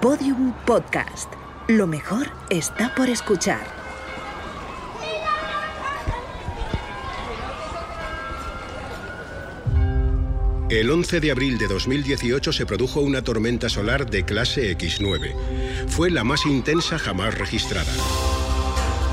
[0.00, 1.32] Podium Podcast.
[1.66, 3.66] Lo mejor está por escuchar.
[10.70, 15.34] El 11 de abril de 2018 se produjo una tormenta solar de clase X9.
[15.88, 17.92] Fue la más intensa jamás registrada.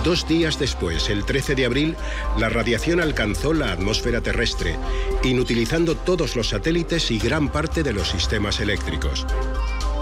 [0.04, 1.96] Dos días después, el 13 de abril,
[2.38, 4.76] la radiación alcanzó la atmósfera terrestre,
[5.24, 9.26] inutilizando todos los satélites y gran parte de los sistemas eléctricos.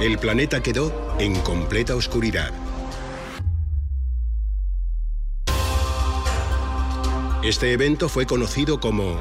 [0.01, 2.51] El planeta quedó en completa oscuridad.
[7.43, 9.19] Este evento fue conocido como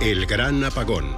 [0.00, 1.16] el Gran Apagón.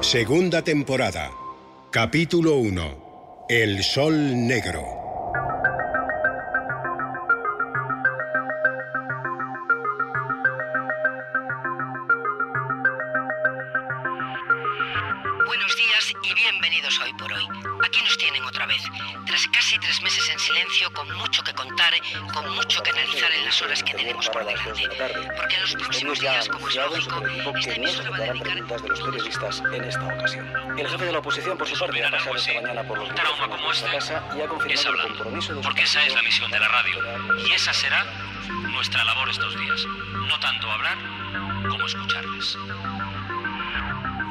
[0.00, 1.30] Segunda temporada.
[1.90, 3.46] Capítulo 1.
[3.48, 5.01] El Sol Negro.
[15.52, 17.46] Buenos días y bienvenidos hoy por hoy.
[17.84, 18.82] Aquí nos tienen otra vez.
[19.26, 21.92] Tras casi tres meses en silencio, con mucho que contar,
[22.32, 24.88] con mucho que analizar en las horas que tenemos por delante.
[25.36, 27.22] Porque en los próximos días, como es lógico,
[27.54, 28.48] esta emisora va a dedicar...
[28.48, 30.78] preguntas de los periodistas en esta ocasión.
[30.78, 33.14] El jefe de la oposición, por su parte, ha pasado esta mañana por los Un
[33.14, 36.22] trauma como este casa y ha es confirmado el compromiso de porque esa es la
[36.22, 36.98] misión de la radio
[37.46, 38.06] y esa será
[38.70, 39.84] nuestra labor estos días.
[40.14, 40.96] No tanto hablar
[41.68, 42.56] como escucharles.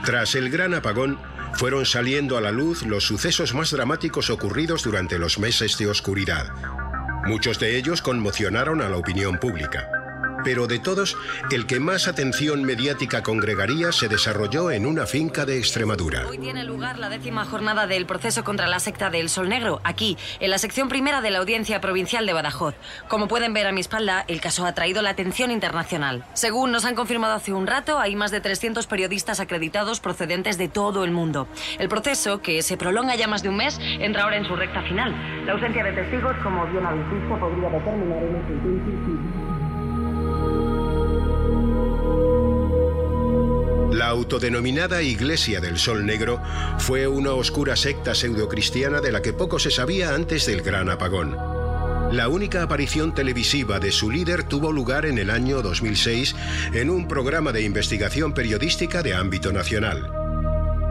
[0.05, 1.19] Tras el Gran Apagón,
[1.53, 6.47] fueron saliendo a la luz los sucesos más dramáticos ocurridos durante los meses de oscuridad.
[7.25, 10.00] Muchos de ellos conmocionaron a la opinión pública.
[10.43, 11.17] Pero de todos,
[11.51, 16.25] el que más atención mediática congregaría se desarrolló en una finca de Extremadura.
[16.27, 20.17] Hoy tiene lugar la décima jornada del proceso contra la secta del Sol Negro, aquí,
[20.39, 22.75] en la sección primera de la Audiencia Provincial de Badajoz.
[23.07, 26.23] Como pueden ver a mi espalda, el caso ha traído la atención internacional.
[26.33, 30.67] Según nos han confirmado hace un rato, hay más de 300 periodistas acreditados procedentes de
[30.67, 31.47] todo el mundo.
[31.79, 34.81] El proceso, que se prolonga ya más de un mes, entra ahora en su recta
[34.83, 35.13] final.
[35.45, 39.40] La ausencia de testigos, como bien habéis visto, podría determinar una sentencia.
[43.91, 46.41] La autodenominada Iglesia del Sol Negro
[46.79, 51.35] fue una oscura secta pseudocristiana de la que poco se sabía antes del Gran Apagón.
[52.15, 56.35] La única aparición televisiva de su líder tuvo lugar en el año 2006
[56.73, 60.09] en un programa de investigación periodística de ámbito nacional.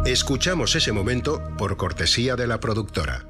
[0.04, 3.24] Escuchamos ese momento por cortesía de la productora.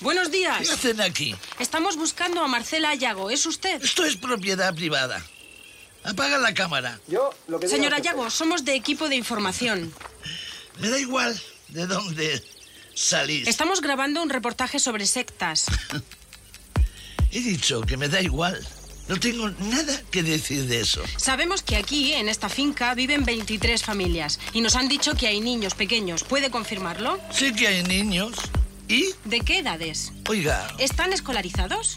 [0.00, 0.58] Buenos días.
[0.58, 1.36] ¿Qué hacen aquí?
[1.60, 3.30] Estamos buscando a Marcela Ayago.
[3.30, 3.80] ¿Es usted?
[3.80, 5.24] Esto es propiedad privada.
[6.04, 7.00] Apaga la cámara.
[7.66, 9.92] Señora Ayago, somos de equipo de información.
[10.80, 12.42] Me da igual de dónde
[12.94, 13.48] salís.
[13.48, 15.66] Estamos grabando un reportaje sobre sectas.
[17.32, 18.64] He dicho que me da igual.
[19.08, 21.02] No tengo nada que decir de eso.
[21.16, 25.40] Sabemos que aquí, en esta finca, viven 23 familias y nos han dicho que hay
[25.40, 26.24] niños pequeños.
[26.24, 27.20] ¿Puede confirmarlo?
[27.30, 28.34] Sé que hay niños.
[28.88, 29.10] ¿Y?
[29.24, 30.12] ¿De qué edades?
[30.28, 31.96] Oiga, ¿Están escolarizados?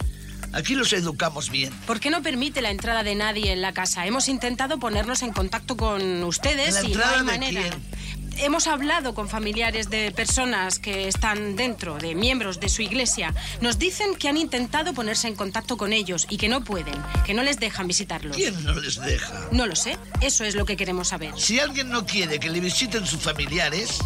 [0.53, 1.71] Aquí los educamos bien.
[1.85, 4.05] ¿Por qué no permite la entrada de nadie en la casa?
[4.05, 7.61] Hemos intentado ponernos en contacto con ustedes ¿La y no hay manera.
[7.61, 7.97] quién?
[8.39, 13.33] Hemos hablado con familiares de personas que están dentro, de miembros de su iglesia.
[13.61, 16.93] Nos dicen que han intentado ponerse en contacto con ellos y que no pueden,
[17.25, 18.35] que no les dejan visitarlos.
[18.35, 19.47] ¿Quién no les deja?
[19.51, 21.33] No lo sé, eso es lo que queremos saber.
[21.35, 23.97] Si alguien no quiere que le visiten sus familiares,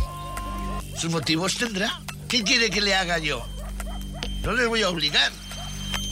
[0.98, 2.00] sus motivos tendrá.
[2.30, 3.46] ¿Qué quiere que le haga yo?
[4.44, 5.30] No les voy a obligar.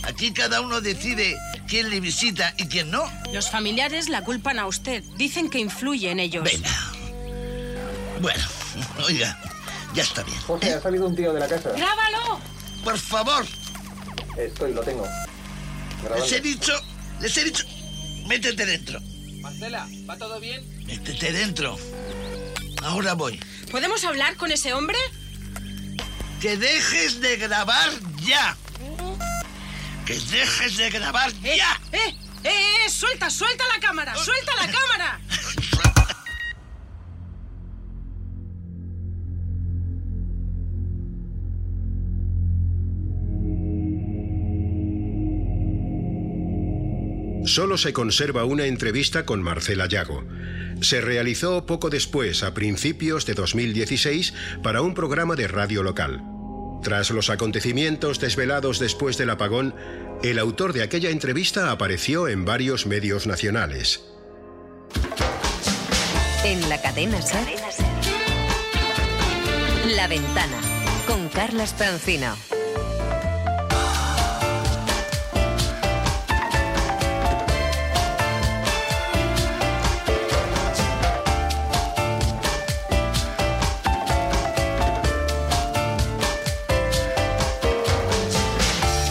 [0.03, 1.37] Aquí cada uno decide
[1.67, 3.03] quién le visita y quién no.
[3.33, 6.43] Los familiares la culpan a usted, dicen que influye en ellos.
[6.43, 6.69] Venga.
[8.21, 8.43] Bueno,
[9.05, 9.39] oiga,
[9.93, 10.37] ya está bien.
[10.41, 11.71] Jorge, ha salido un tío de la casa.
[11.71, 12.39] ¡Grábalo!
[12.83, 13.45] Por favor,
[14.37, 15.05] Estoy, lo tengo.
[16.01, 16.23] Grabando.
[16.25, 16.71] les he dicho,
[17.19, 17.65] les he dicho,
[18.27, 18.99] métete dentro.
[19.41, 20.63] Marcela, ¿va todo bien?
[20.85, 21.77] Métete dentro.
[22.83, 23.39] Ahora voy.
[23.71, 24.97] ¿Podemos hablar con ese hombre?
[26.41, 27.89] Que dejes de grabar
[28.25, 28.55] ya.
[30.09, 31.55] Que dejes de grabar ¡Eh!
[31.55, 31.79] ya.
[31.91, 32.15] ¡Eh!
[32.43, 32.49] ¡Eh!
[32.49, 32.89] eh!
[32.89, 34.15] ¡Suelta, suelta la cámara!
[34.15, 35.21] ¡Suelta la cámara!
[47.45, 50.25] Solo se conserva una entrevista con Marcela Yago.
[50.81, 56.38] Se realizó poco después, a principios de 2016, para un programa de radio local.
[56.81, 59.75] Tras los acontecimientos desvelados después del apagón,
[60.23, 64.03] el autor de aquella entrevista apareció en varios medios nacionales.
[66.43, 67.45] En la cadena Ser.
[69.95, 70.57] La ventana.
[71.07, 72.35] Con Carla Sprancino.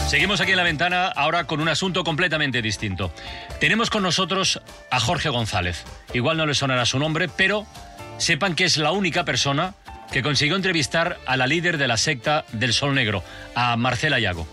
[0.09, 3.13] Seguimos aquí en la ventana ahora con un asunto completamente distinto.
[3.59, 4.59] Tenemos con nosotros
[4.89, 5.83] a Jorge González.
[6.15, 7.67] Igual no le sonará su nombre, pero
[8.17, 9.75] sepan que es la única persona
[10.11, 13.23] que consiguió entrevistar a la líder de la secta del Sol Negro,
[13.53, 14.47] a Marcela Yago.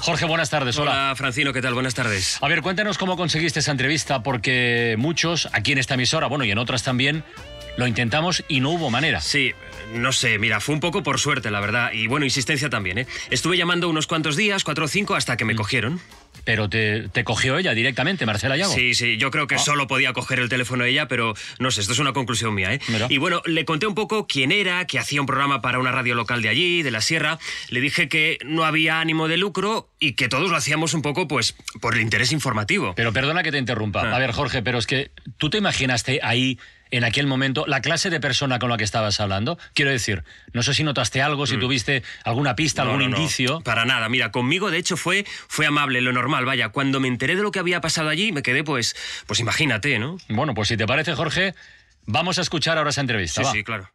[0.00, 0.76] Jorge, buenas tardes.
[0.76, 0.90] Hola.
[0.90, 1.74] Hola, Francino, ¿qué tal?
[1.74, 2.38] Buenas tardes.
[2.40, 6.50] A ver, cuéntanos cómo conseguiste esa entrevista, porque muchos, aquí en esta emisora, bueno, y
[6.50, 7.22] en otras también,
[7.76, 9.20] lo intentamos y no hubo manera.
[9.20, 9.52] Sí,
[9.92, 11.92] no sé, mira, fue un poco por suerte, la verdad.
[11.92, 13.06] Y bueno, insistencia también, ¿eh?
[13.30, 16.00] Estuve llamando unos cuantos días, cuatro o cinco, hasta que me cogieron.
[16.44, 18.72] Pero te, te cogió ella directamente, Marcela Yago.
[18.72, 19.58] Sí, sí, yo creo que Ah.
[19.58, 22.80] solo podía coger el teléfono ella, pero no sé, esto es una conclusión mía, ¿eh?
[22.88, 23.06] Mira.
[23.08, 26.14] Y bueno, le conté un poco quién era, que hacía un programa para una radio
[26.14, 27.38] local de allí, de la Sierra.
[27.70, 31.26] Le dije que no había ánimo de lucro y que todos lo hacíamos un poco,
[31.26, 32.92] pues, por el interés informativo.
[32.94, 34.02] Pero perdona que te interrumpa.
[34.08, 34.14] Ah.
[34.14, 36.58] A ver, Jorge, pero es que tú te imaginaste ahí,
[36.90, 39.58] en aquel momento, la clase de persona con la que estabas hablando.
[39.74, 42.86] Quiero decir, no sé si notaste algo, si tuviste alguna pista, Mm.
[42.86, 43.60] No, algún no, no, indicio.
[43.62, 44.08] Para nada.
[44.08, 46.44] Mira, conmigo de hecho fue, fue amable, lo normal.
[46.44, 48.94] Vaya, cuando me enteré de lo que había pasado allí, me quedé pues,
[49.26, 50.18] pues imagínate, ¿no?
[50.28, 51.54] Bueno, pues si te parece, Jorge,
[52.04, 53.40] vamos a escuchar ahora esa entrevista.
[53.40, 53.52] Sí, va.
[53.52, 53.90] sí, claro.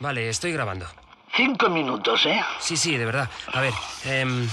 [0.00, 0.86] Vale, estoy grabando.
[1.34, 2.40] Cinco minutos, ¿eh?
[2.60, 3.30] Sí, sí, de verdad.
[3.52, 3.72] A ver,
[4.04, 4.48] em,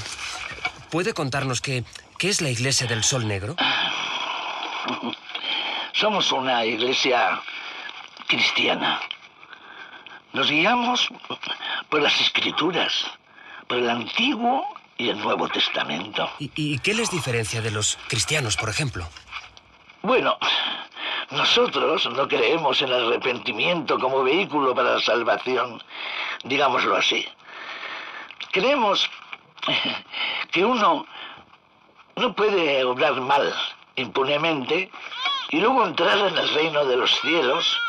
[0.92, 1.84] ¿puede contarnos qué,
[2.18, 3.56] qué es la Iglesia del Sol Negro?
[5.96, 7.42] Somos una iglesia
[8.28, 9.00] cristiana.
[10.34, 11.08] Nos guiamos
[11.88, 13.06] por las escrituras,
[13.66, 16.30] por el Antiguo y el Nuevo Testamento.
[16.40, 19.08] ¿Y, y qué les diferencia de los cristianos, por ejemplo?
[20.02, 20.38] Bueno,
[21.32, 25.82] nosotros no creemos en el arrepentimiento como vehículo para la salvación,
[26.44, 27.26] digámoslo así.
[28.52, 29.10] Creemos
[30.52, 31.06] que uno
[32.18, 33.56] no puede obrar mal
[33.96, 34.92] impunemente
[35.50, 37.80] y luego entrar en el reino de los cielos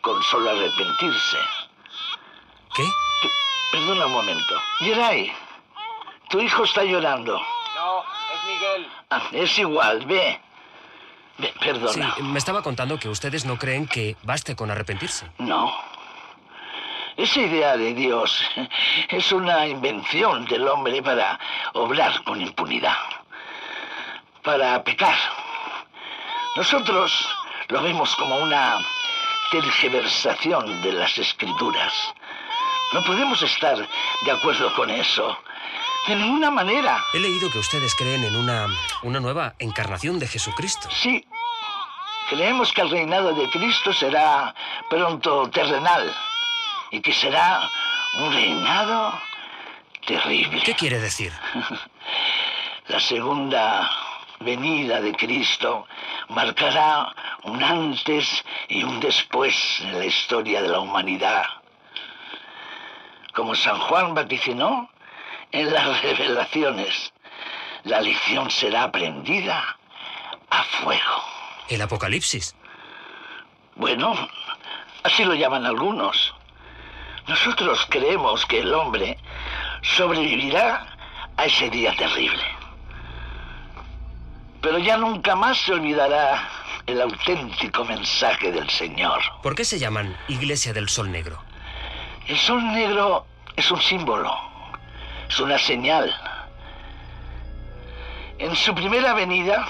[0.00, 1.38] con solo arrepentirse.
[2.74, 2.84] ¿Qué?
[3.72, 4.54] Perdona un momento.
[4.78, 5.32] Geray,
[6.28, 7.40] tu hijo está llorando.
[7.76, 8.02] No,
[8.34, 8.88] es Miguel.
[9.10, 10.40] Ah, es igual, ve.
[11.38, 12.14] Ve, perdona.
[12.16, 15.30] Sí, me estaba contando que ustedes no creen que baste con arrepentirse.
[15.38, 15.72] No.
[17.16, 18.42] Esa idea de Dios
[19.08, 21.38] es una invención del hombre para
[21.74, 22.96] obrar con impunidad,
[24.42, 25.16] para pecar.
[26.56, 27.28] Nosotros
[27.68, 28.78] lo vemos como una
[29.50, 31.92] tergiversación de las escrituras.
[32.92, 33.76] No podemos estar
[34.24, 35.38] de acuerdo con eso.
[36.06, 37.04] De ninguna manera.
[37.12, 38.66] He leído que ustedes creen en una,
[39.02, 40.88] una nueva encarnación de Jesucristo.
[40.90, 41.24] Sí.
[42.30, 44.54] Creemos que el reinado de Cristo será
[44.88, 46.14] pronto terrenal
[46.90, 47.68] y que será
[48.18, 49.20] un reinado
[50.06, 50.62] terrible.
[50.62, 51.32] ¿Qué quiere decir?
[52.88, 53.90] La segunda
[54.40, 55.86] venida de Cristo
[56.28, 57.14] marcará
[57.44, 61.44] un antes y un después en la historia de la humanidad.
[63.34, 64.90] Como San Juan vaticinó
[65.52, 67.12] en las revelaciones,
[67.84, 69.76] la lección será aprendida
[70.50, 71.22] a fuego.
[71.68, 72.54] El Apocalipsis.
[73.76, 74.14] Bueno,
[75.02, 76.34] así lo llaman algunos.
[77.26, 79.18] Nosotros creemos que el hombre
[79.82, 80.86] sobrevivirá
[81.36, 82.57] a ese día terrible.
[84.60, 86.48] Pero ya nunca más se olvidará
[86.86, 89.20] el auténtico mensaje del Señor.
[89.42, 91.38] ¿Por qué se llaman Iglesia del Sol Negro?
[92.26, 93.24] El sol negro
[93.56, 94.30] es un símbolo,
[95.28, 96.14] es una señal.
[98.38, 99.66] En su primera venida,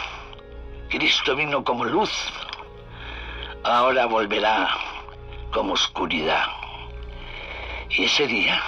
[0.88, 2.10] Cristo vino como luz.
[3.62, 4.68] Ahora volverá
[5.52, 6.46] como oscuridad.
[7.90, 8.60] Y ese día,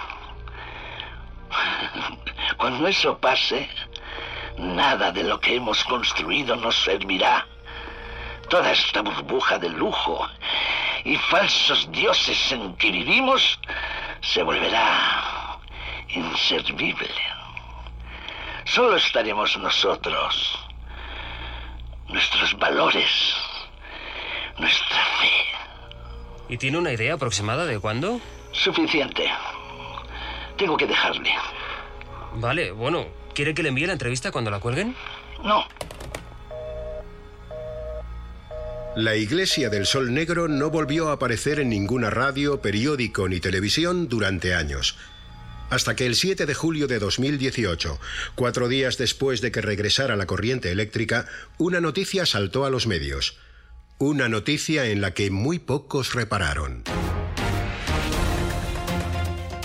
[2.56, 3.68] cuando eso pase,
[4.60, 7.46] nada de lo que hemos construido nos servirá.
[8.48, 10.28] Toda esta burbuja de lujo
[11.04, 13.58] y falsos dioses en que vivimos
[14.20, 15.58] se volverá
[16.08, 17.10] inservible.
[18.64, 20.58] Solo estaremos nosotros,
[22.08, 23.34] nuestros valores,
[24.58, 25.32] nuestra fe.
[26.48, 28.20] ¿Y tiene una idea aproximada de cuándo?
[28.52, 29.30] Suficiente.
[30.56, 31.32] Tengo que dejarle.
[32.34, 34.94] Vale, bueno, ¿quiere que le envíe la entrevista cuando la cuelguen?
[35.42, 35.64] No,
[38.96, 44.08] La Iglesia del Sol Negro no volvió a aparecer en ninguna radio, periódico ni televisión
[44.08, 44.96] durante años.
[45.70, 48.00] Hasta que el 7 de julio de 2018,
[48.34, 53.38] cuatro días después de que regresara la corriente eléctrica, una noticia saltó a los medios.
[53.98, 56.82] Una noticia en la que muy pocos repararon.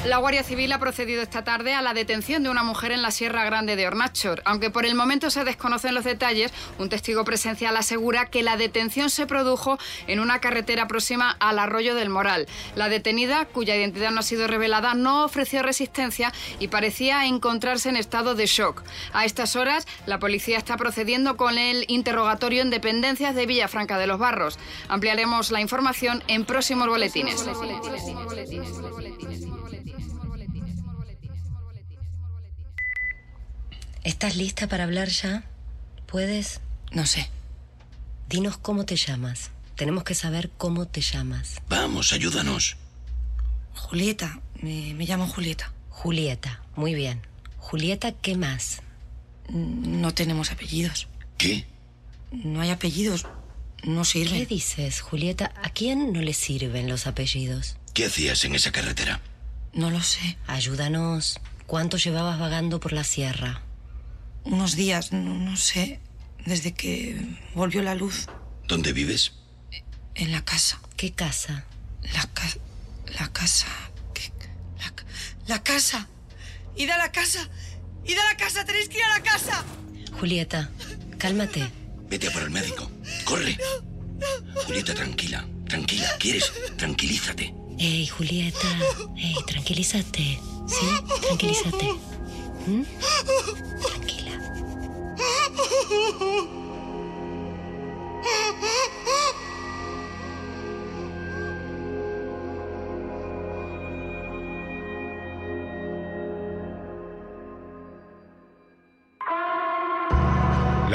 [0.05, 3.09] La Guardia Civil ha procedido esta tarde a la detención de una mujer en la
[3.09, 4.43] Sierra Grande de Hornachor.
[4.45, 9.09] Aunque por el momento se desconocen los detalles, un testigo presencial asegura que la detención
[9.09, 12.45] se produjo en una carretera próxima al arroyo del Moral.
[12.75, 17.97] La detenida, cuya identidad no ha sido revelada, no ofreció resistencia y parecía encontrarse en
[17.97, 18.83] estado de shock.
[19.11, 24.05] A estas horas, la policía está procediendo con el interrogatorio en dependencias de Villafranca de
[24.05, 24.59] los Barros.
[24.87, 27.43] Ampliaremos la información en próximos boletines.
[34.05, 35.43] ¿Estás lista para hablar ya?
[36.05, 36.61] ¿Puedes?
[36.91, 37.27] No sé.
[38.29, 39.49] Dinos cómo te llamas.
[39.75, 41.55] Tenemos que saber cómo te llamas.
[41.69, 42.77] Vamos, ayúdanos.
[43.73, 44.41] Julieta.
[44.61, 45.73] Me, me llamo Julieta.
[45.89, 46.61] Julieta.
[46.75, 47.19] Muy bien.
[47.57, 48.83] Julieta, ¿qué más?
[49.49, 51.07] No tenemos apellidos.
[51.39, 51.65] ¿Qué?
[52.31, 53.25] No hay apellidos.
[53.83, 54.37] No sirven.
[54.37, 55.51] ¿Qué dices, Julieta?
[55.63, 57.77] ¿A quién no le sirven los apellidos?
[57.95, 59.19] ¿Qué hacías en esa carretera?
[59.73, 60.37] No lo sé.
[60.45, 61.39] Ayúdanos.
[61.65, 63.63] ¿Cuánto llevabas vagando por la sierra?
[64.45, 65.99] Unos días, no, no sé,
[66.45, 67.19] desde que
[67.53, 68.27] volvió la luz.
[68.67, 69.33] ¿Dónde vives?
[70.13, 70.79] En la casa.
[70.95, 71.65] ¿Qué casa?
[72.13, 72.57] La, ca-
[73.19, 73.67] la casa.
[74.13, 74.31] ¿Qué?
[74.79, 74.93] La,
[75.47, 76.07] la casa.
[76.77, 77.49] ¡Id a la casa!
[78.05, 78.65] ¡Id a la casa!
[78.65, 79.63] ¡Tenéis que ir a la casa!
[80.19, 80.69] Julieta,
[81.17, 81.65] cálmate.
[82.09, 82.91] Vete a por el médico.
[83.23, 83.57] ¡Corre!
[84.65, 85.45] Julieta, tranquila.
[85.67, 86.09] Tranquila.
[86.19, 86.51] ¿Quieres?
[86.77, 87.53] Tranquilízate.
[87.79, 88.67] Ey, Julieta.
[89.17, 90.39] Ey, tranquilízate.
[90.67, 90.87] ¿Sí?
[91.27, 91.85] Tranquilízate.
[92.67, 92.83] ¿Mm?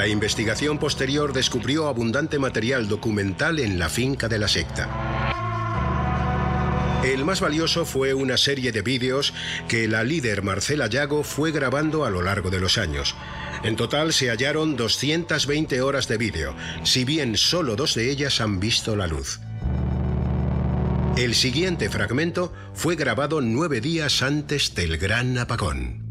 [0.01, 4.89] La investigación posterior descubrió abundante material documental en la finca de la secta.
[7.03, 9.31] El más valioso fue una serie de vídeos
[9.67, 13.15] que la líder Marcela Yago fue grabando a lo largo de los años.
[13.63, 18.59] En total se hallaron 220 horas de vídeo, si bien solo dos de ellas han
[18.59, 19.39] visto la luz.
[21.15, 26.01] El siguiente fragmento fue grabado nueve días antes del gran apagón.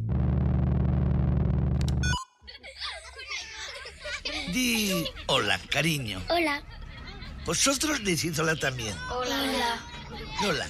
[4.53, 6.23] Di hola, cariño.
[6.29, 6.63] Hola.
[7.47, 8.95] Vosotros decís hola también.
[9.11, 9.81] Hola.
[10.43, 10.67] Lola,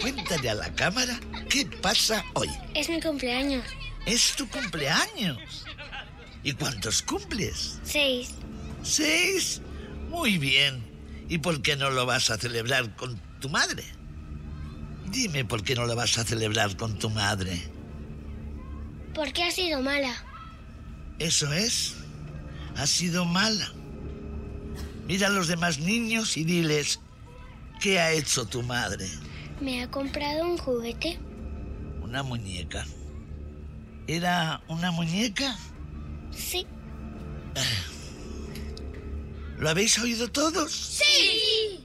[0.00, 1.18] cuéntale a la cámara
[1.50, 2.48] qué pasa hoy.
[2.74, 3.64] Es mi cumpleaños.
[4.06, 5.65] Es tu cumpleaños.
[6.46, 7.80] ¿Y cuántos cumples?
[7.82, 8.30] Seis.
[8.84, 9.60] ¿Seis?
[10.10, 10.80] Muy bien.
[11.28, 13.82] ¿Y por qué no lo vas a celebrar con tu madre?
[15.10, 17.60] Dime por qué no lo vas a celebrar con tu madre.
[19.12, 20.14] ¿Por qué ha sido mala?
[21.18, 21.96] Eso es.
[22.76, 23.72] Ha sido mala.
[25.08, 27.00] Mira a los demás niños y diles,
[27.80, 29.08] ¿qué ha hecho tu madre?
[29.60, 31.18] Me ha comprado un juguete.
[32.02, 32.86] Una muñeca.
[34.06, 35.56] ¿Era una muñeca?
[36.36, 36.66] Sí.
[39.58, 40.72] ¿Lo habéis oído todos?
[40.72, 41.84] ¡Sí!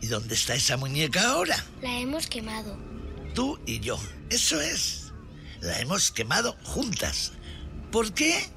[0.00, 1.64] ¿Y dónde está esa muñeca ahora?
[1.80, 2.76] La hemos quemado.
[3.34, 3.98] Tú y yo.
[4.30, 5.12] Eso es.
[5.60, 7.32] La hemos quemado juntas.
[7.90, 8.48] ¿Por qué?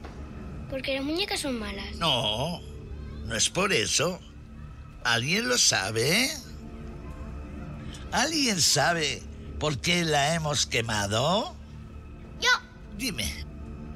[0.70, 1.96] Porque las muñecas son malas.
[1.96, 2.62] No,
[3.26, 4.20] no es por eso.
[5.04, 6.30] ¿Alguien lo sabe?
[8.12, 9.24] ¿Alguien sabe
[9.60, 11.56] por qué la hemos quemado?
[12.42, 12.50] Yo.
[12.98, 13.46] Dime.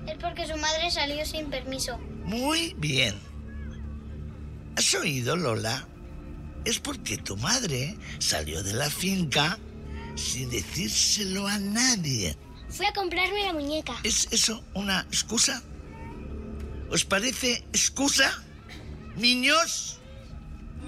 [0.07, 1.97] Es porque su madre salió sin permiso.
[2.25, 3.15] Muy bien.
[4.75, 5.87] ¿Has oído, Lola?
[6.65, 9.57] Es porque tu madre salió de la finca
[10.15, 12.37] sin decírselo a nadie.
[12.69, 13.93] Fui a comprarme la muñeca.
[14.03, 15.61] ¿Es eso una excusa?
[16.89, 18.43] ¿Os parece excusa?
[19.15, 19.99] ¿Niños?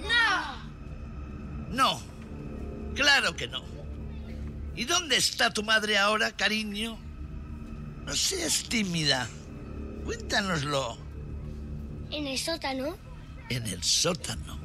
[0.02, 0.56] No.
[1.70, 2.02] No.
[2.94, 3.64] Claro que no.
[4.74, 6.98] ¿Y dónde está tu madre ahora, cariño?
[8.06, 9.28] No seas tímida.
[10.04, 10.96] Cuéntanoslo.
[12.10, 12.96] En el sótano.
[13.50, 14.58] En el sótano.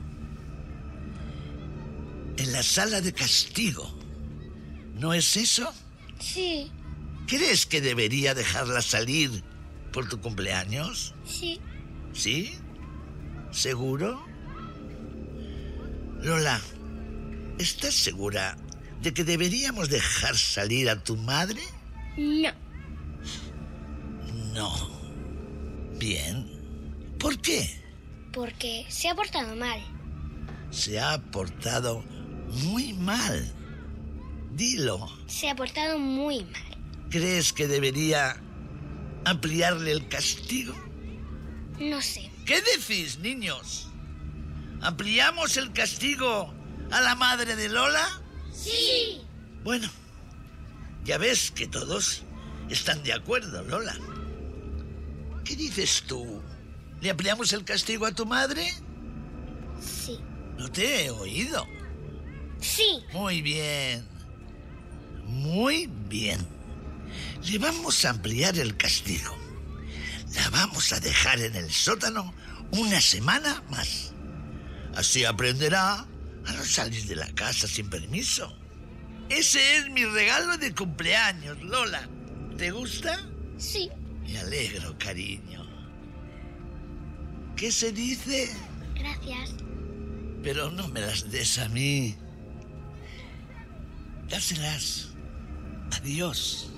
[2.38, 3.92] En la sala de castigo.
[4.94, 5.74] ¿No es eso?
[6.20, 6.72] Sí.
[7.28, 9.44] ¿Crees que debería dejarla salir
[9.92, 11.16] por tu cumpleaños?
[11.26, 11.60] Sí.
[12.14, 12.56] ¿Sí?
[13.52, 14.24] ¿Seguro?
[16.22, 16.62] Lola,
[17.58, 18.56] ¿estás segura
[19.02, 21.62] de que deberíamos dejar salir a tu madre?
[22.18, 22.52] No.
[24.54, 24.72] No.
[25.98, 26.48] Bien.
[27.20, 27.80] ¿Por qué?
[28.34, 29.80] Porque se ha portado mal.
[30.72, 32.04] Se ha portado
[32.64, 33.52] muy mal.
[34.52, 35.10] Dilo.
[35.28, 36.78] Se ha portado muy mal.
[37.10, 38.42] ¿Crees que debería
[39.26, 40.74] ampliarle el castigo?
[41.80, 42.32] No sé.
[42.46, 43.88] ¿Qué decís, niños?
[44.82, 46.54] ¿Ampliamos el castigo
[46.90, 48.22] a la madre de Lola?
[48.54, 49.22] Sí.
[49.64, 49.90] Bueno,
[51.04, 52.24] Ya ves que todos
[52.70, 53.96] están de acuerdo, Lola.
[55.44, 56.42] ¿Qué dices tú?
[57.02, 58.72] ¿Le ampliamos el castigo a tu madre?
[59.82, 60.20] Sí.
[60.58, 61.66] No te he oído.
[62.60, 63.00] Sí.
[63.14, 64.06] Muy bien.
[65.26, 66.46] Muy bien.
[67.44, 69.36] Le vamos a ampliar el castigo.
[70.36, 72.34] La vamos a dejar en el sótano
[72.72, 74.14] una semana más.
[74.96, 76.06] Así aprenderá
[76.46, 78.56] a no salir de la casa sin permiso.
[79.30, 82.08] Ese es mi regalo de cumpleaños, Lola.
[82.58, 83.20] ¿Te gusta?
[83.58, 83.90] Sí.
[84.32, 85.66] Me alegro, cariño.
[87.56, 88.50] ¿Qué se dice?
[88.96, 89.56] Gracias.
[90.42, 92.16] Pero no me las des a mí.
[94.30, 95.10] Dáselas
[95.92, 96.70] a Dios.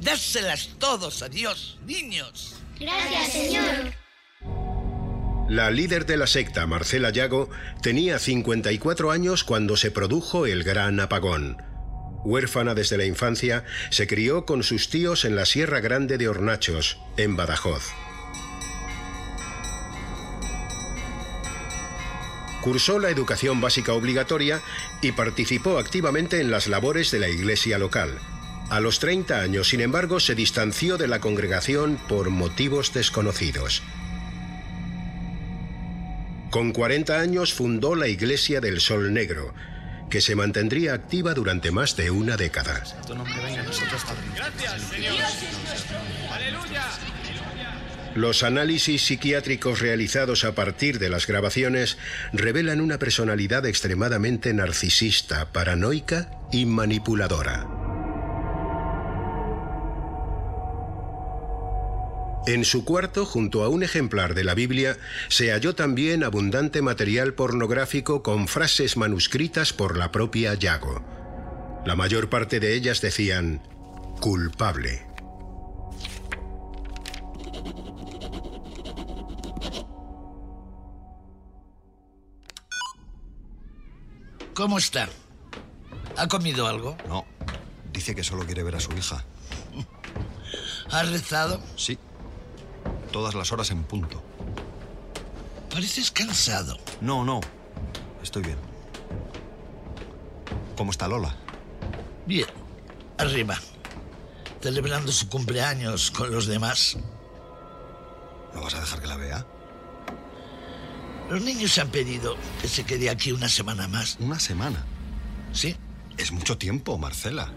[0.00, 2.56] Dáselas todos a Dios, niños.
[2.78, 3.92] Gracias, señor.
[5.48, 7.50] La líder de la secta, Marcela Yago,
[7.82, 11.67] tenía 54 años cuando se produjo el gran apagón.
[12.24, 16.98] Huérfana desde la infancia, se crió con sus tíos en la Sierra Grande de Hornachos,
[17.16, 17.84] en Badajoz.
[22.60, 24.60] Cursó la educación básica obligatoria
[25.00, 28.18] y participó activamente en las labores de la iglesia local.
[28.68, 33.82] A los 30 años, sin embargo, se distanció de la congregación por motivos desconocidos.
[36.50, 39.54] Con 40 años fundó la Iglesia del Sol Negro,
[40.08, 42.82] que se mantendría activa durante más de una década.
[48.14, 51.98] Los análisis psiquiátricos realizados a partir de las grabaciones
[52.32, 57.77] revelan una personalidad extremadamente narcisista, paranoica y manipuladora.
[62.48, 64.96] En su cuarto, junto a un ejemplar de la Biblia,
[65.28, 71.04] se halló también abundante material pornográfico con frases manuscritas por la propia Yago.
[71.84, 73.60] La mayor parte de ellas decían
[74.22, 75.06] culpable.
[84.54, 85.10] ¿Cómo está?
[86.16, 86.96] ¿Ha comido algo?
[87.08, 87.26] No.
[87.92, 89.22] Dice que solo quiere ver a su hija.
[90.90, 91.60] ¿Ha rezado?
[91.76, 91.98] Sí.
[93.12, 94.22] Todas las horas en punto.
[95.70, 96.76] Pareces cansado.
[97.00, 97.40] No, no.
[98.22, 98.58] Estoy bien.
[100.76, 101.34] ¿Cómo está Lola?
[102.26, 102.46] Bien.
[103.18, 103.58] Arriba.
[104.60, 106.96] Celebrando su cumpleaños con los demás.
[108.54, 109.46] ¿No vas a dejar que la vea?
[111.30, 114.16] Los niños han pedido que se quede aquí una semana más.
[114.18, 114.84] ¿Una semana?
[115.52, 115.76] Sí.
[116.16, 117.52] Es mucho tiempo, Marcela.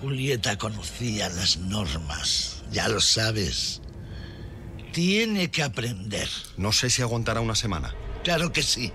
[0.00, 2.64] Julieta conocía las normas.
[2.70, 3.80] Ya lo sabes.
[4.96, 6.26] Tiene que aprender.
[6.56, 7.94] No sé si aguantará una semana.
[8.24, 8.90] Claro que sí.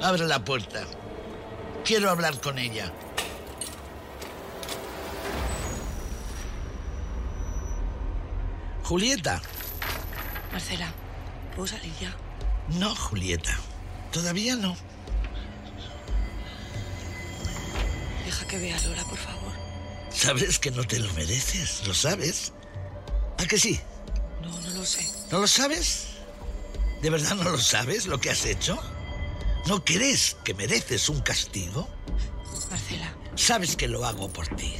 [0.00, 0.84] Abre la puerta.
[1.84, 2.92] Quiero hablar con ella.
[8.84, 9.42] Julieta.
[10.52, 10.92] Marcela,
[11.56, 12.16] ¿puedo salir ya?
[12.78, 13.58] No, Julieta.
[14.12, 14.76] Todavía no.
[18.24, 19.52] Deja que vea a Lola, por favor.
[20.10, 22.52] Sabes que no te lo mereces, ¿lo sabes?
[23.38, 23.80] ¿A que sí?
[24.42, 25.06] No, no lo sé.
[25.30, 26.08] ¿No lo sabes?
[27.02, 28.78] ¿De verdad no lo sabes lo que has hecho?
[29.66, 31.88] ¿No crees que mereces un castigo?
[32.70, 33.14] Marcela.
[33.36, 34.74] Sabes que lo hago por ti.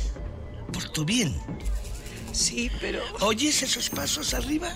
[0.72, 1.40] Por tu bien.
[2.32, 3.02] Sí, pero...
[3.20, 4.74] ¿Oyes esos pasos arriba?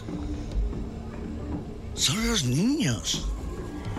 [1.95, 3.27] Son los niños.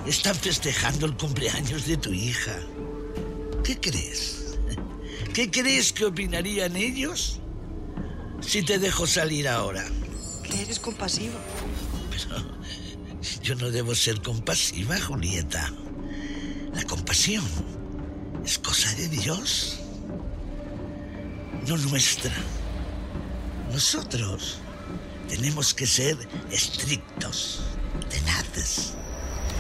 [0.07, 2.57] Están festejando el cumpleaños de tu hija.
[3.63, 4.57] ¿Qué crees?
[5.33, 7.39] ¿Qué crees que opinarían ellos
[8.45, 9.85] si te dejo salir ahora?
[10.43, 11.39] Que eres compasiva.
[12.11, 12.43] Pero
[13.41, 15.73] yo no debo ser compasiva, Julieta.
[16.73, 17.45] La compasión
[18.45, 19.79] es cosa de Dios,
[21.67, 22.33] no nuestra.
[23.71, 24.59] Nosotros
[25.29, 26.17] tenemos que ser
[26.51, 27.61] estrictos,
[28.09, 28.93] tenaces.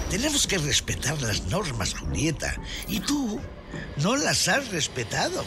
[0.09, 2.55] Tenemos que respetar las normas, Julieta.
[2.87, 3.39] Y tú
[3.97, 5.43] no las has respetado.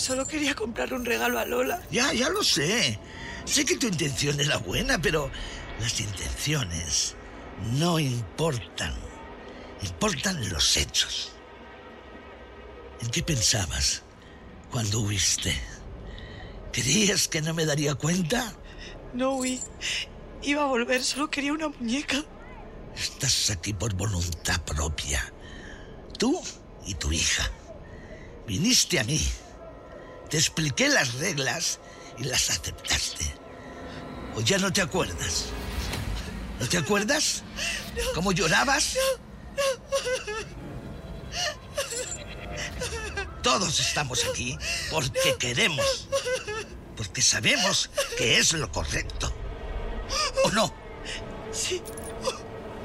[0.00, 1.82] Solo quería comprar un regalo a Lola.
[1.90, 2.98] Ya, ya lo sé.
[3.44, 5.30] Sé que tu intención era buena, pero
[5.78, 7.16] las intenciones
[7.74, 8.94] no importan.
[9.82, 11.32] Importan los hechos.
[13.02, 14.02] ¿En qué pensabas
[14.70, 15.54] cuando huiste?
[16.72, 18.54] ¿Creías que no me daría cuenta?
[19.12, 19.60] No huí.
[20.40, 22.24] Iba a volver, solo quería una muñeca.
[22.96, 25.30] Estás aquí por voluntad propia.
[26.18, 26.40] Tú
[26.86, 27.50] y tu hija.
[28.46, 29.20] Viniste a mí.
[30.30, 31.80] Te expliqué las reglas
[32.16, 33.26] y las aceptaste.
[34.36, 35.46] ¿O ya no te acuerdas?
[36.60, 37.42] ¿No te acuerdas?
[38.14, 38.96] ¿Cómo llorabas?
[43.42, 44.56] Todos estamos aquí
[44.90, 46.08] porque queremos.
[46.96, 49.34] Porque sabemos que es lo correcto.
[50.44, 50.72] ¿O no?
[51.52, 51.82] Sí.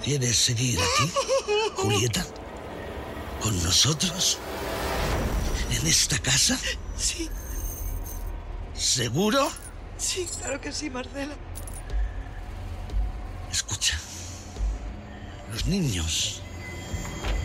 [0.03, 1.11] ¿Quieres seguir aquí,
[1.75, 2.25] Julieta?
[3.41, 4.39] ¿Con nosotros?
[5.71, 6.57] ¿En esta casa?
[6.97, 7.29] Sí.
[8.73, 9.49] ¿Seguro?
[9.97, 11.35] Sí, claro que sí, Marcela.
[13.51, 13.97] Escucha.
[15.51, 16.41] Los niños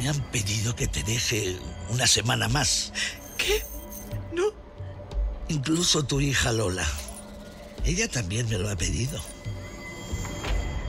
[0.00, 1.58] me han pedido que te deje
[1.90, 2.92] una semana más.
[3.38, 3.64] ¿Qué?
[4.32, 4.44] No.
[5.48, 6.86] Incluso tu hija Lola.
[7.84, 9.20] Ella también me lo ha pedido.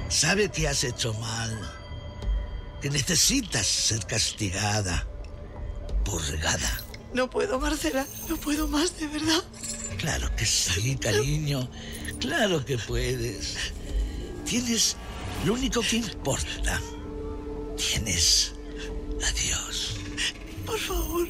[0.09, 1.71] Sabe que has hecho mal.
[2.81, 5.07] Que necesitas ser castigada.
[6.03, 6.81] Purgada.
[7.13, 8.05] No puedo, Marcela.
[8.29, 9.43] No puedo más, de verdad.
[9.97, 11.69] Claro que sí, cariño.
[12.19, 13.57] Claro que puedes.
[14.45, 14.95] Tienes
[15.45, 16.81] lo único que importa.
[17.77, 18.53] Tienes
[19.25, 19.95] a Dios.
[20.65, 21.27] Por favor.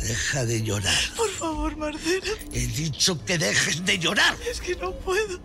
[0.00, 1.14] Deja de llorar.
[1.16, 2.32] Por favor, Marcela.
[2.52, 4.36] He dicho que dejes de llorar.
[4.48, 5.40] Es que no puedo.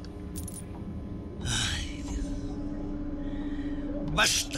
[1.46, 2.26] Ay, Dios.
[4.14, 4.53] Basta.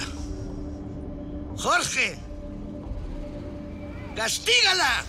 [4.15, 5.04] Castígala.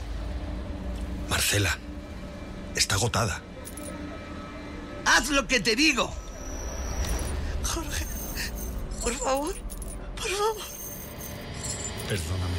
[1.28, 1.78] Marcela,
[2.74, 3.40] está agotada.
[5.04, 6.12] Haz lo que te digo.
[7.64, 8.04] Jorge,
[9.00, 9.54] por favor,
[10.16, 10.56] por favor.
[12.08, 12.58] Perdóname.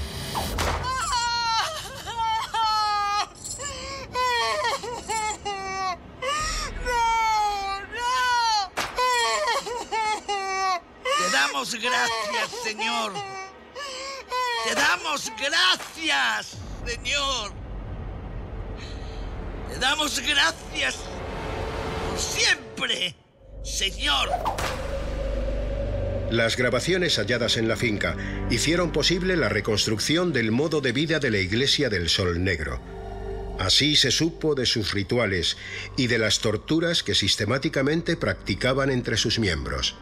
[11.17, 13.36] Te damos gracias, Señor.
[14.67, 17.53] Te damos gracias, Señor.
[19.69, 20.95] Te damos gracias
[22.09, 23.15] por siempre,
[23.63, 24.27] Señor.
[26.31, 28.17] Las grabaciones halladas en la finca
[28.49, 32.81] hicieron posible la reconstrucción del modo de vida de la Iglesia del Sol Negro.
[33.59, 35.55] Así se supo de sus rituales
[35.95, 39.95] y de las torturas que sistemáticamente practicaban entre sus miembros.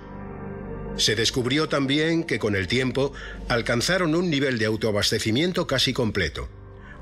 [0.97, 3.13] Se descubrió también que con el tiempo
[3.49, 6.47] alcanzaron un nivel de autoabastecimiento casi completo.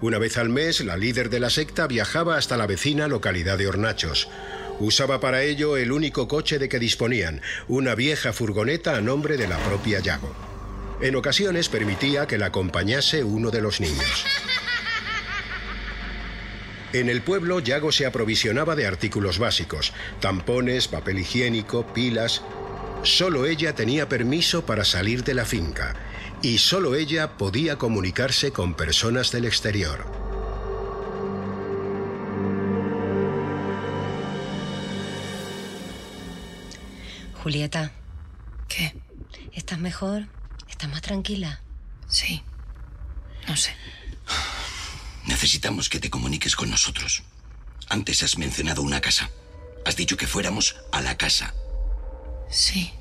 [0.01, 3.67] Una vez al mes, la líder de la secta viajaba hasta la vecina localidad de
[3.67, 4.27] Hornachos.
[4.79, 9.47] Usaba para ello el único coche de que disponían, una vieja furgoneta a nombre de
[9.47, 10.35] la propia Yago.
[10.99, 14.25] En ocasiones permitía que la acompañase uno de los niños.
[16.93, 22.43] En el pueblo, Yago se aprovisionaba de artículos básicos, tampones, papel higiénico, pilas.
[23.03, 25.93] Solo ella tenía permiso para salir de la finca
[26.41, 30.05] y solo ella podía comunicarse con personas del exterior.
[37.43, 37.91] Julieta.
[38.69, 38.95] ¿Qué?
[39.51, 40.27] ¿Estás mejor?
[40.69, 41.61] ¿Estás más tranquila?
[42.07, 42.41] Sí.
[43.49, 43.75] No sé.
[45.25, 47.23] Necesitamos que te comuniques con nosotros.
[47.89, 49.29] Antes has mencionado una casa.
[49.85, 51.53] Has dicho que fuéramos a la casa.
[52.53, 52.91] Sí.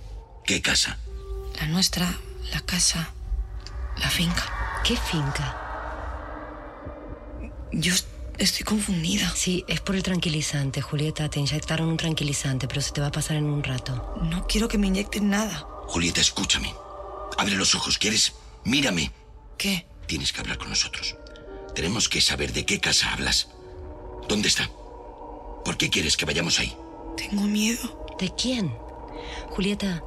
[0.47, 0.99] ¿Qué casa?
[1.61, 2.19] La nuestra,
[2.53, 3.13] la casa,
[3.99, 4.81] la finca.
[4.83, 5.59] ¿Qué finca?
[7.71, 7.93] Yo
[8.39, 9.31] estoy confundida.
[9.37, 11.29] Sí, es por el tranquilizante, Julieta.
[11.29, 14.17] Te inyectaron un tranquilizante, pero se te va a pasar en un rato.
[14.23, 15.67] No quiero que me inyecten nada.
[15.87, 16.75] Julieta, escúchame.
[17.37, 18.33] Abre los ojos, ¿quieres?
[18.65, 19.13] Mírame.
[19.59, 19.87] ¿Qué?
[20.07, 21.15] Tienes que hablar con nosotros.
[21.75, 23.49] Tenemos que saber de qué casa hablas.
[24.29, 24.71] ¿Dónde está?
[25.63, 26.75] ¿Por qué quieres que vayamos ahí?
[27.19, 28.07] Tengo miedo.
[28.19, 28.75] ¿De quién?
[29.51, 30.03] Julieta,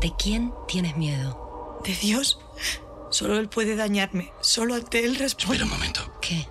[0.00, 1.80] ¿de quién tienes miedo?
[1.84, 2.38] ¿De Dios?
[3.10, 4.32] Solo Él puede dañarme.
[4.40, 5.54] Solo ante Él respondo.
[5.54, 6.18] Espera un momento.
[6.20, 6.46] ¿Qué?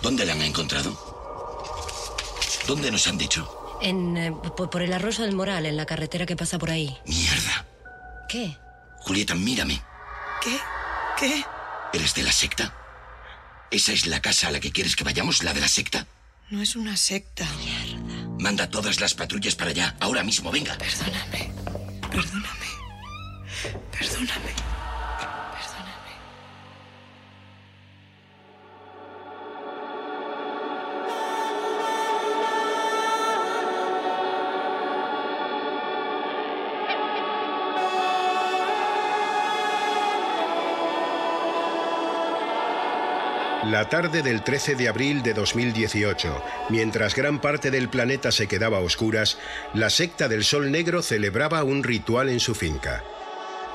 [0.00, 0.98] ¿Dónde la han encontrado?
[2.66, 3.78] ¿Dónde nos han dicho?
[3.80, 6.96] En, eh, por, por el arroyo del Moral, en la carretera que pasa por ahí.
[7.06, 7.66] Mierda.
[8.28, 8.56] ¿Qué?
[9.00, 9.82] Julieta, mírame.
[10.42, 10.58] ¿Qué?
[11.18, 11.44] ¿Qué?
[11.92, 12.74] ¿Eres de la secta?
[13.70, 16.06] ¿Esa es la casa a la que quieres que vayamos, la de la secta?
[16.50, 17.46] No es una secta.
[18.38, 20.76] Manda todas las patrullas para allá, ahora mismo, venga.
[20.78, 21.52] Perdóname.
[22.10, 22.66] Perdóname.
[23.90, 24.71] Perdóname.
[43.72, 48.76] La tarde del 13 de abril de 2018, mientras gran parte del planeta se quedaba
[48.76, 49.38] a oscuras,
[49.72, 53.02] la secta del Sol Negro celebraba un ritual en su finca.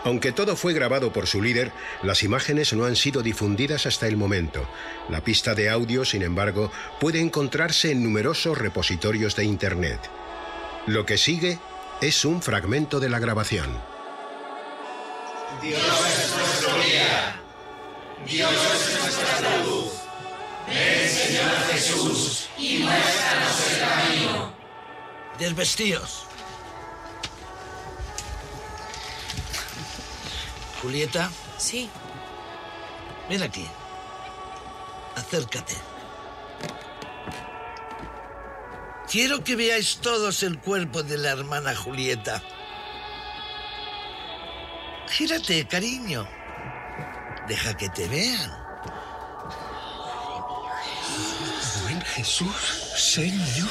[0.03, 1.71] Aunque todo fue grabado por su líder,
[2.03, 4.69] las imágenes no han sido difundidas hasta el momento.
[5.09, 9.99] La pista de audio, sin embargo, puede encontrarse en numerosos repositorios de Internet.
[10.85, 11.57] Lo que sigue
[12.01, 13.75] es un fragmento de la grabación.
[15.63, 16.67] Dios es nuestro.
[18.25, 19.76] Dios es nuestra luz.
[21.77, 24.53] Jesús, y muéstranos el camino.
[25.37, 26.25] Desvestíos.
[30.81, 31.29] Julieta.
[31.59, 31.87] Sí.
[33.29, 33.67] Ven aquí.
[35.15, 35.75] Acércate.
[39.11, 42.41] Quiero que veáis todos el cuerpo de la hermana Julieta.
[45.09, 46.27] Gírate, cariño.
[47.47, 48.66] Deja que te vean.
[52.17, 52.55] Jesús,
[52.95, 53.69] Señor.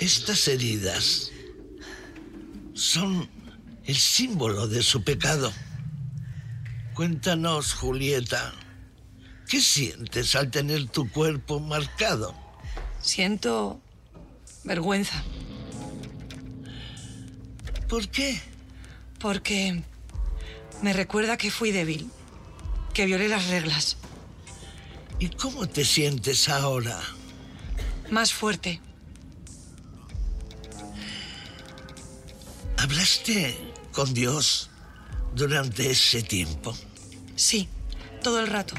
[0.00, 1.30] Estas heridas
[2.72, 3.28] son
[3.84, 5.52] el símbolo de su pecado.
[6.94, 8.54] Cuéntanos, Julieta,
[9.46, 12.34] ¿qué sientes al tener tu cuerpo marcado?
[13.02, 13.82] Siento
[14.64, 15.22] vergüenza.
[17.90, 18.40] ¿Por qué?
[19.18, 19.82] Porque
[20.80, 22.08] me recuerda que fui débil,
[22.94, 23.98] que violé las reglas.
[25.24, 27.00] ¿Y cómo te sientes ahora?
[28.10, 28.78] Más fuerte.
[32.76, 34.68] ¿Hablaste con Dios
[35.34, 36.76] durante ese tiempo?
[37.36, 37.70] Sí,
[38.22, 38.74] todo el rato.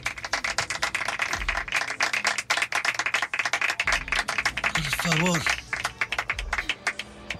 [4.71, 5.41] Por favor,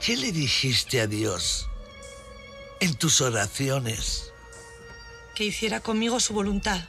[0.03, 1.69] ¿qué le dijiste a Dios
[2.79, 4.31] en tus oraciones?
[5.35, 6.85] Que hiciera conmigo su voluntad.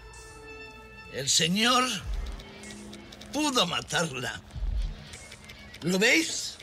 [1.17, 1.89] El Señor
[3.33, 4.39] pudo matarla.
[5.81, 6.57] ¿Lo veis?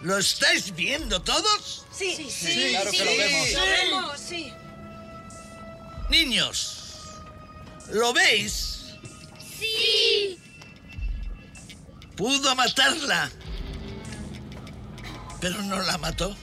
[0.00, 1.86] ¿Lo estáis viendo todos?
[1.92, 3.52] Sí, sí, sí, claro que lo vemos.
[3.52, 4.52] Lo vemos, sí.
[6.10, 6.94] Niños,
[7.92, 8.86] ¿lo veis?
[9.56, 10.40] Sí.
[12.16, 13.30] Pudo matarla.
[15.40, 16.36] Pero no la mató.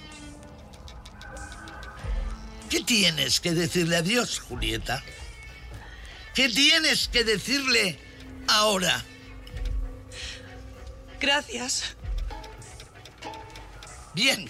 [2.69, 5.03] ¿Qué tienes que decirle a Dios, Julieta?
[6.35, 7.97] ¿Qué tienes que decirle
[8.49, 9.05] ahora?
[11.17, 11.95] Gracias.
[14.13, 14.45] Bien.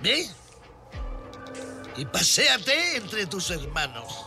[0.00, 0.28] Ve.
[1.96, 4.26] Y paséate entre tus hermanos.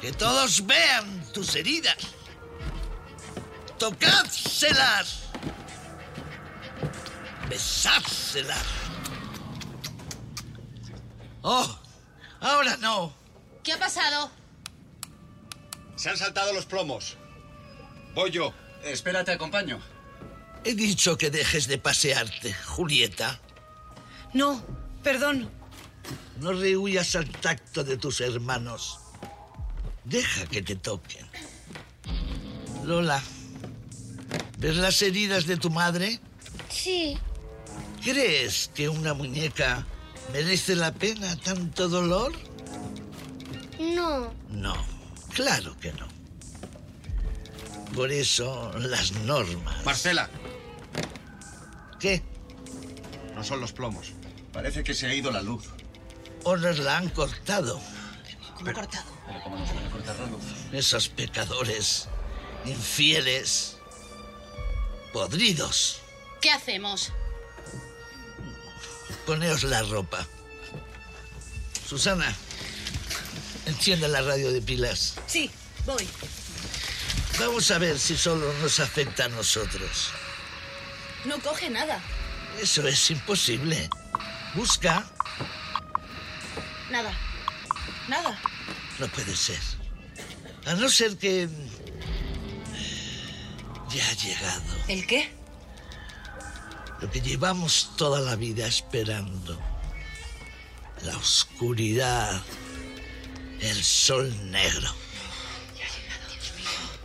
[0.00, 1.98] Que todos vean tus heridas.
[3.78, 5.22] Tocádselas.
[7.48, 8.64] Besádselas.
[11.42, 11.78] Oh,
[12.40, 13.21] ahora no.
[13.62, 14.30] ¿Qué ha pasado?
[15.96, 17.16] Se han saltado los plomos.
[18.14, 18.52] Voy yo.
[18.84, 19.80] Espera, te acompaño.
[20.64, 23.40] He dicho que dejes de pasearte, Julieta.
[24.32, 24.64] No,
[25.02, 25.50] perdón.
[26.40, 28.98] No rehuyas al tacto de tus hermanos.
[30.04, 31.26] Deja que te toquen.
[32.84, 33.22] Lola,
[34.58, 36.18] ¿ves las heridas de tu madre?
[36.68, 37.16] Sí.
[38.02, 39.86] ¿Crees que una muñeca
[40.32, 42.32] merece la pena tanto dolor?
[43.82, 44.32] No.
[44.48, 44.74] No,
[45.34, 46.06] claro que no.
[47.94, 49.84] Por eso las normas.
[49.84, 50.30] Marcela.
[51.98, 52.22] ¿Qué?
[53.34, 54.12] No son los plomos.
[54.52, 55.64] Parece que se ha ido la luz.
[56.44, 57.80] ¿O nos la han cortado?
[58.56, 59.10] ¿Cómo cortado?
[59.26, 60.42] Pero ¿cómo nos van a cortar la luz?
[60.72, 62.08] Esos pecadores,
[62.64, 63.78] infieles,
[65.12, 66.00] podridos.
[66.40, 67.12] ¿Qué hacemos?
[69.26, 70.26] Poneos la ropa.
[71.88, 72.34] Susana,
[73.66, 75.14] enciende la radio de pilas.
[75.26, 75.50] Sí,
[75.84, 76.08] voy.
[77.38, 80.10] Vamos a ver si solo nos afecta a nosotros.
[81.24, 82.00] No coge nada.
[82.60, 83.88] Eso es imposible.
[84.54, 85.04] Busca.
[86.90, 87.12] Nada.
[88.08, 88.38] Nada.
[88.98, 89.60] No puede ser.
[90.66, 91.48] A no ser que...
[93.88, 94.74] Ya ha llegado.
[94.88, 95.32] ¿El qué?
[97.00, 99.58] Lo que llevamos toda la vida esperando.
[101.02, 102.42] La oscuridad.
[103.62, 104.92] El sol negro.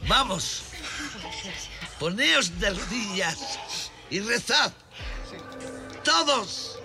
[0.07, 0.63] Vamos.
[1.99, 3.59] Poneos de rodillas
[4.09, 4.73] y rezad.
[6.03, 6.79] Todos.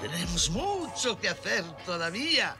[0.00, 2.56] Tenemos mucho que hacer todavía.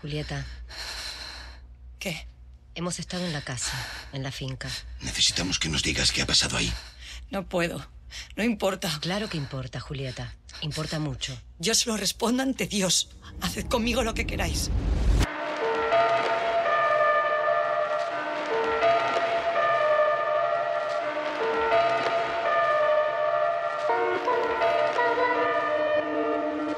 [0.00, 0.46] Julieta,
[1.98, 2.28] ¿Qué?
[2.76, 3.72] hemos estado en la casa,
[4.12, 4.70] en la finca.
[5.00, 6.72] Necesitamos que nos digas qué ha pasado ahí.
[7.32, 7.84] No puedo.
[8.36, 8.90] No importa.
[9.00, 10.34] Claro que importa, Julieta.
[10.60, 11.36] Importa mucho.
[11.58, 13.10] Yo se lo respondo ante Dios.
[13.40, 14.70] Haced conmigo lo que queráis.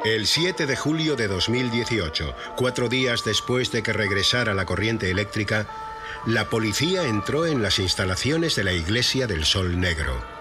[0.05, 5.69] El 7 de julio de 2018, cuatro días después de que regresara la corriente eléctrica,
[6.27, 10.40] la policía entró en las instalaciones de la Iglesia del Sol Negro.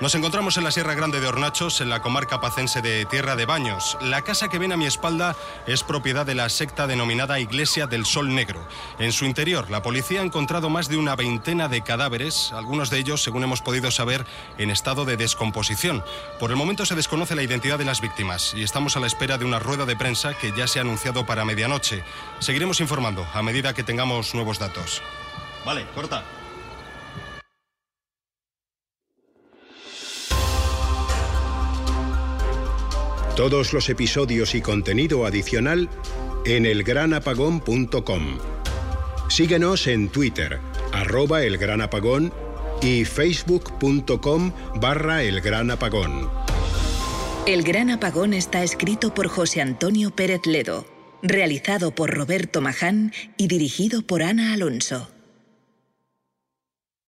[0.00, 3.46] Nos encontramos en la Sierra Grande de Hornachos, en la comarca pacense de Tierra de
[3.46, 3.98] Baños.
[4.00, 5.34] La casa que ven a mi espalda
[5.66, 8.64] es propiedad de la secta denominada Iglesia del Sol Negro.
[9.00, 12.98] En su interior, la policía ha encontrado más de una veintena de cadáveres, algunos de
[12.98, 14.24] ellos, según hemos podido saber,
[14.56, 16.04] en estado de descomposición.
[16.38, 19.36] Por el momento se desconoce la identidad de las víctimas y estamos a la espera
[19.36, 22.04] de una rueda de prensa que ya se ha anunciado para medianoche.
[22.38, 25.02] Seguiremos informando a medida que tengamos nuevos datos.
[25.64, 26.22] Vale, corta.
[33.38, 35.88] Todos los episodios y contenido adicional
[36.44, 38.38] en elgranapagón.com.
[39.28, 40.58] Síguenos en Twitter,
[40.92, 42.32] arroba elgranapagón
[42.82, 46.28] y facebook.com barra elgranapagón.
[47.46, 50.84] El Gran Apagón está escrito por José Antonio Pérez Ledo,
[51.22, 55.08] realizado por Roberto Maján y dirigido por Ana Alonso.